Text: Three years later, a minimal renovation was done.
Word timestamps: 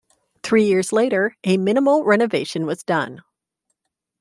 Three 0.41 0.63
years 0.65 0.91
later, 0.91 1.35
a 1.43 1.57
minimal 1.57 2.03
renovation 2.03 2.65
was 2.65 2.81
done. 2.81 3.21